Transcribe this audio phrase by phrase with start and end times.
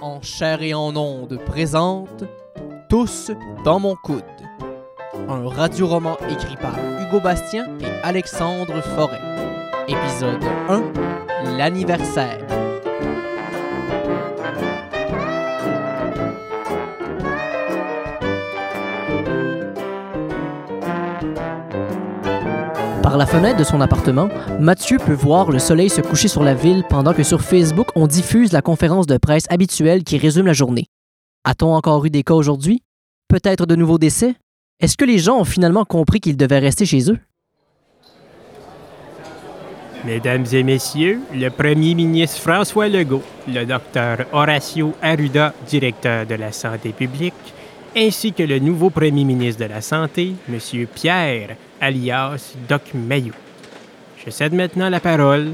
[0.00, 2.24] En chair et en onde présente
[2.88, 3.30] Tous
[3.64, 4.22] dans mon coude.
[5.28, 9.20] Un radioroman écrit par Hugo Bastien et Alexandre Forêt.
[9.88, 12.71] Épisode 1 L'anniversaire.
[23.02, 24.28] Par la fenêtre de son appartement,
[24.60, 28.06] Mathieu peut voir le soleil se coucher sur la ville pendant que sur Facebook, on
[28.06, 30.86] diffuse la conférence de presse habituelle qui résume la journée.
[31.44, 32.82] A-t-on encore eu des cas aujourd'hui?
[33.26, 34.36] Peut-être de nouveaux décès?
[34.78, 37.18] Est-ce que les gens ont finalement compris qu'ils devaient rester chez eux?
[40.04, 46.52] Mesdames et messieurs, le premier ministre François Legault, le docteur Horacio Arruda, directeur de la
[46.52, 47.34] santé publique,
[47.96, 50.58] ainsi que le nouveau premier ministre de la Santé, M.
[50.94, 53.32] Pierre, alias Doc Mayou.
[54.24, 55.50] Je cède maintenant la parole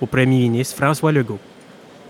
[0.00, 1.38] au premier ministre François Legault.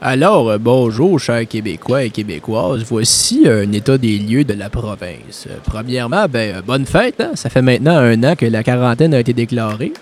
[0.01, 2.83] Alors, euh, bonjour, chers Québécois et Québécoises.
[2.89, 5.47] Voici un état des lieux de la province.
[5.49, 7.21] Euh, Premièrement, ben, euh, bonne fête.
[7.21, 7.33] hein.
[7.35, 9.93] Ça fait maintenant un an que la quarantaine a été déclarée.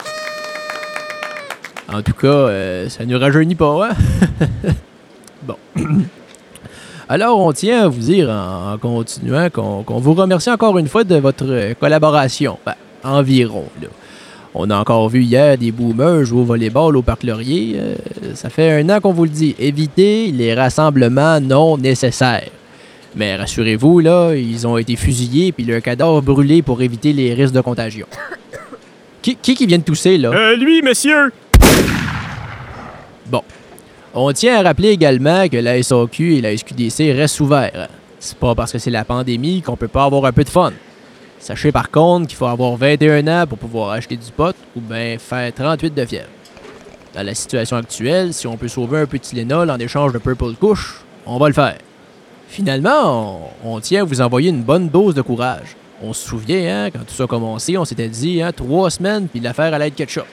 [1.92, 3.94] En tout cas, euh, ça ne nous rajeunit pas, hein?
[5.42, 5.56] bon.
[7.12, 10.86] Alors, on tient à vous dire en, en continuant qu'on qu'on vous remercie encore une
[10.86, 12.56] fois de votre euh, collaboration.
[12.64, 13.88] Ben, environ, là.
[14.54, 17.74] On a encore vu hier des boomers jouer au volleyball au Parc Laurier.
[17.80, 17.94] Euh,
[18.34, 19.56] ça fait un an qu'on vous le dit.
[19.58, 22.48] Évitez les rassemblements non nécessaires.
[23.16, 27.54] Mais rassurez-vous, là, ils ont été fusillés puis leur cadavre brûlé pour éviter les risques
[27.54, 28.06] de contagion.
[29.22, 30.30] Qui qui, qui vient de tousser, là?
[30.30, 31.32] Euh, lui, monsieur!
[33.26, 33.42] Bon.
[34.12, 37.88] On tient à rappeler également que la SAQ et la SQDC restent ouverts.
[38.18, 40.72] C'est pas parce que c'est la pandémie qu'on peut pas avoir un peu de fun.
[41.38, 45.16] Sachez par contre qu'il faut avoir 21 ans pour pouvoir acheter du pot ou bien
[45.18, 46.26] faire 38 de fièvre.
[47.14, 50.54] Dans la situation actuelle, si on peut sauver un petit Tylenol en échange de Purple
[50.54, 51.78] Couche, on va le faire.
[52.48, 55.76] Finalement, on, tient à vous envoyer une bonne dose de courage.
[56.02, 59.28] On se souvient, hein, quand tout ça a commencé, on s'était dit, hein, trois semaines,
[59.28, 60.26] puis l'affaire allait être ketchup.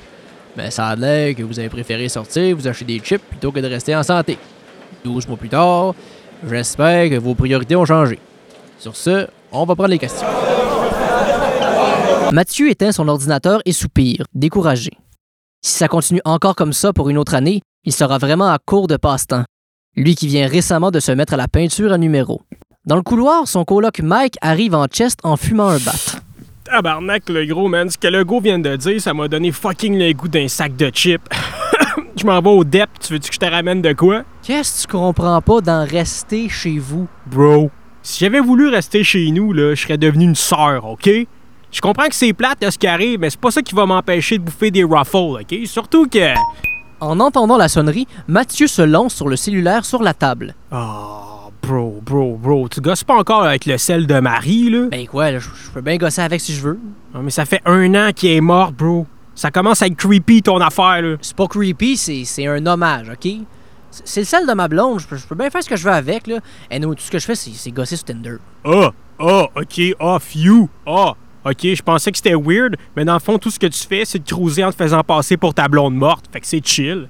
[0.57, 3.59] Mais ça a l'air que vous avez préféré sortir, vous acheter des chips plutôt que
[3.59, 4.39] de rester en santé.
[5.05, 5.93] 12 mois plus tard,
[6.49, 8.19] j'espère que vos priorités ont changé.
[8.79, 10.25] Sur ce, on va prendre les questions.
[12.33, 14.89] Mathieu éteint son ordinateur et soupire, découragé.
[15.63, 18.87] Si ça continue encore comme ça pour une autre année, il sera vraiment à court
[18.87, 19.45] de passe-temps.
[19.95, 22.41] Lui qui vient récemment de se mettre à la peinture à numéro.
[22.85, 25.93] Dans le couloir, son coloc Mike arrive en chest en fumant un bat.
[26.67, 27.89] Tabarnak, le gros man.
[27.89, 30.75] Ce que le gars vient de dire, ça m'a donné fucking le goût d'un sac
[30.75, 31.23] de chips.
[32.17, 32.89] Je m'en vais au DEP.
[32.99, 34.23] Tu veux-tu que je te ramène de quoi?
[34.41, 37.07] Qu'est-ce que tu comprends pas d'en rester chez vous?
[37.27, 37.69] Bro,
[38.01, 41.07] si j'avais voulu rester chez nous, là, je serais devenu une sœur, OK?
[41.71, 43.85] Je comprends que c'est plate de ce qui arrive, mais c'est pas ça qui va
[43.85, 45.55] m'empêcher de bouffer des ruffles, OK?
[45.65, 46.33] Surtout que...
[46.99, 50.55] En entendant la sonnerie, Mathieu se lance sur le cellulaire sur la table.
[50.71, 51.26] Oh,
[51.67, 54.87] bro, bro, bro, tu gosses pas encore avec le sel de Marie, là?
[54.89, 56.79] Ben quoi, là, je peux bien gosser avec si je veux.
[57.13, 59.05] Non, mais ça fait un an qu'il est mort, bro.
[59.35, 61.15] Ça commence à être creepy, ton affaire, là.
[61.21, 63.31] C'est pas creepy, c'est un hommage, OK?
[63.91, 66.27] C'est- le sel de ma blonde, je peux, bien faire ce que je veux avec,
[66.27, 66.39] là.
[66.71, 68.37] Et nous, tout ce que je fais, c'est gosser sur Tinder.
[68.63, 70.69] Ah, ah, ok, off you.
[70.85, 71.13] Ah,
[71.45, 74.05] ok, je pensais que c'était weird, mais dans le fond, tout ce que tu fais,
[74.05, 76.25] c'est de cruiser en te faisant passer pour ta blonde morte.
[76.31, 77.07] Fait que c'est chill.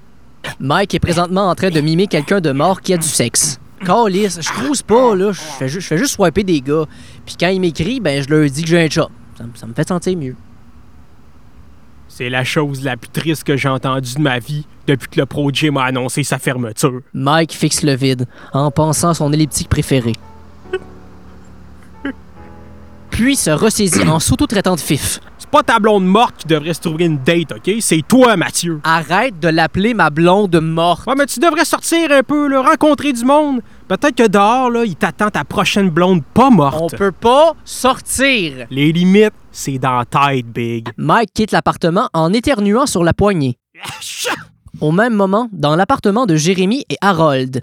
[0.60, 3.60] Mike est présentement en train de mimer quelqu'un de mort qui a du sexe.
[3.88, 5.32] Calice, je cruise pas, là.
[5.32, 6.84] Je fais, ju- je fais juste swiper des gars.
[7.26, 9.08] Puis quand ils m'écrivent, ben je leur dis que j'ai un chat.
[9.38, 10.36] Ça, me- ça me fait sentir mieux.
[12.10, 15.26] C'est la chose la plus triste que j'ai entendue de ma vie depuis que le
[15.26, 17.02] Pro Gym a annoncé sa fermeture.
[17.14, 20.14] Mike fixe le vide, en pensant à son elliptique préféré.
[23.10, 25.20] Puis se ressaisit en s'auto-traitant de fif.
[25.40, 27.76] C'est pas ta blonde morte qui devrait se trouver une date, ok?
[27.80, 28.80] C'est toi, Mathieu.
[28.84, 31.08] Arrête de l'appeler ma blonde morte.
[31.08, 33.62] Ouais, mais tu devrais sortir un peu, là, rencontrer du monde.
[33.88, 36.94] Peut-être que dehors, là, il t'attend ta prochaine blonde pas morte.
[36.94, 38.68] On peut pas sortir.
[38.70, 40.90] Les limites, c'est dans la tête, Big.
[40.98, 43.58] Mike quitte l'appartement en éternuant sur la poignée.
[44.82, 47.62] Au même moment, dans l'appartement de Jérémy et Harold.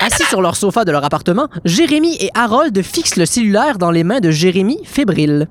[0.00, 4.04] Assis sur leur sofa de leur appartement, Jérémy et Harold fixent le cellulaire dans les
[4.04, 5.48] mains de Jérémy, fébrile.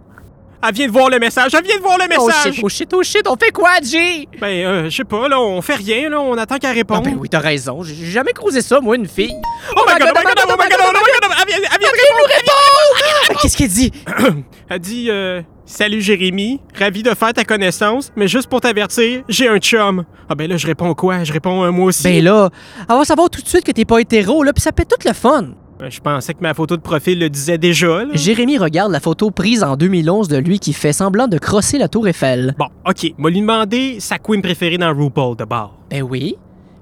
[0.66, 2.54] Elle vient de voir le message, elle vient de voir le Oh message.
[2.54, 4.28] shit, oh shit, oh shit, on fait quoi, Jay?
[4.40, 7.04] Ben, euh, je sais pas, là, on fait rien, là, on attend qu'elle Ah réponde.
[7.04, 9.36] ben oui, t'as raison, j'ai jamais croisé ça, moi, une fille.
[9.76, 11.80] Oh my god, oh my god, oh my god, oh my god, elle vient, elle
[11.80, 13.30] vient de répondre.
[13.30, 13.92] Ah, Qu'est-ce qu'elle dit?
[14.70, 19.48] Elle dit, euh, salut Jérémy, ravi de faire ta connaissance, mais juste pour t'avertir, j'ai
[19.48, 20.04] un chum.
[20.30, 21.24] Ah ben là, je réponds quoi?
[21.26, 22.04] Je réponds euh, moi aussi.
[22.04, 22.50] Ben là,
[22.90, 25.08] elle va savoir tout de suite que t'es pas hétéro, là, pis ça être tout
[25.08, 25.50] le fun.
[25.90, 28.06] Je pensais que ma photo de profil le disait déjà.
[28.06, 28.14] là.
[28.14, 31.88] Jérémy regarde la photo prise en 2011 de lui qui fait semblant de crosser la
[31.88, 32.56] tour Eiffel.
[32.58, 33.14] Bon, OK.
[33.18, 35.78] M'a lui demander sa queen préférée dans RuPaul de bord.
[35.90, 36.36] Ben oui.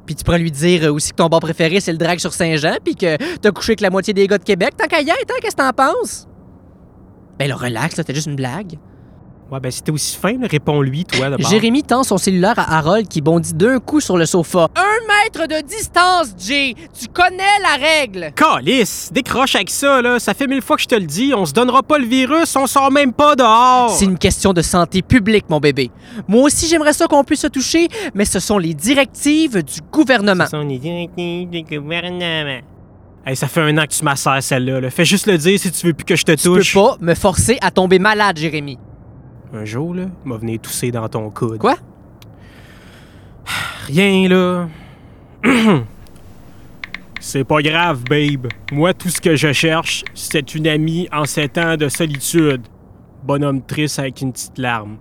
[0.06, 2.34] Puis tu pourrais lui dire euh, aussi que ton bar préféré, c'est le drag sur
[2.34, 5.10] Saint-Jean, puis que t'as couché avec la moitié des gars de Québec, tant qu'à y
[5.10, 5.36] être, hein?
[5.42, 6.28] Qu'est-ce que t'en penses?
[7.40, 8.78] Ben là, relax, là, c'était juste une blague.
[9.52, 11.50] Ouais, ben si t'es aussi fin, réponds-lui, toi, de bord.
[11.50, 14.70] Jérémy tend son cellulaire à Harold qui bondit d'un coup sur le sofa.
[14.78, 16.74] Un mètre de distance, Jay!
[16.98, 18.32] Tu connais la règle!
[18.34, 19.10] Calice!
[19.12, 20.20] Décroche avec ça, là.
[20.20, 21.34] Ça fait mille fois que je te le dis.
[21.36, 23.90] On se donnera pas le virus, on sort même pas dehors.
[23.90, 25.92] C'est une question de santé publique, mon bébé.
[26.30, 30.46] Moi aussi, j'aimerais ça qu'on puisse se toucher, mais ce sont les directives du gouvernement.
[30.46, 32.62] Ce sont les directives du gouvernement.
[33.26, 34.80] Hey, ça fait un an que tu m'assères celle-là.
[34.80, 34.90] là.
[34.90, 36.74] Fais juste le dire si tu veux plus que je te Tu peux touche.
[36.74, 38.80] pas me forcer à tomber malade, Jérémy.
[39.54, 41.58] Un jour, là, m'a venu tousser dans ton coude.
[41.58, 41.76] Quoi?
[43.88, 44.70] Rien, là.
[47.20, 48.48] C'est pas grave, babe.
[48.72, 52.64] Moi, tout ce que je cherche, c'est une amie en sept ans de solitude.
[53.24, 54.98] Bonhomme triste avec une petite larme.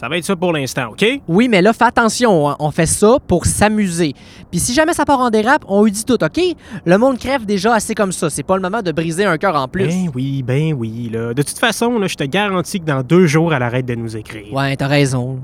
[0.00, 1.04] Ça va être ça pour l'instant, OK?
[1.28, 2.56] Oui, mais là, fais attention, hein.
[2.58, 4.14] on fait ça pour s'amuser.
[4.50, 6.40] Puis si jamais ça part en dérape, on lui dit tout, OK?
[6.86, 8.30] Le monde crève déjà assez comme ça.
[8.30, 9.88] C'est pas le moment de briser un cœur en plus.
[9.88, 11.34] Ben oui, ben oui, là.
[11.34, 14.16] De toute façon, là, je te garantis que dans deux jours, elle arrête de nous
[14.16, 14.50] écrire.
[14.54, 15.38] Ouais, t'as raison.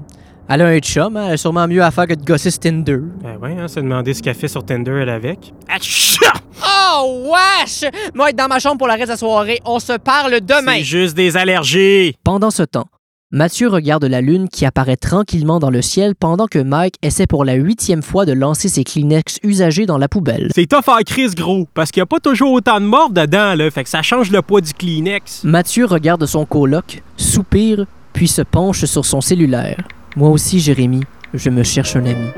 [0.49, 2.61] Elle a un chum, hein, elle a sûrement mieux à faire que de gosser sur
[2.61, 3.01] Tinder.
[3.23, 5.53] Ben ouais, hein, se demander ce qu'elle fait sur Tinder, elle avec.
[6.65, 7.85] Oh, wesh!
[8.15, 10.77] Moi, être dans ma chambre pour la reste de la soirée, on se parle demain!
[10.77, 12.17] C'est juste des allergies!
[12.25, 12.87] Pendant ce temps,
[13.33, 17.45] Mathieu regarde la lune qui apparaît tranquillement dans le ciel pendant que Mike essaie pour
[17.45, 20.53] la huitième fois de lancer ses Kleenex usagés dans la poubelle.
[20.55, 23.57] C'est tough à crise, gros, parce qu'il n'y a pas toujours autant de morts dedans,
[23.57, 25.43] là, fait que ça change le poids du Kleenex.
[25.43, 29.83] Mathieu regarde son coloc, soupire, puis se penche sur son cellulaire.
[30.15, 31.01] Moi aussi, Jérémy,
[31.35, 32.29] je me cherche un ami.